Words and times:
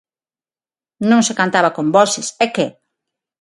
Non 1.09 1.21
se 1.27 1.37
cantaba 1.39 1.75
con 1.77 1.87
voces, 1.97 2.27
e 2.43 2.45
que? 2.55 2.65